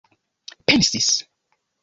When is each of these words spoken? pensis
pensis 0.67 1.13